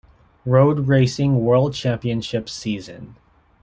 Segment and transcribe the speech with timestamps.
[0.47, 3.17] Road racing World Championship season.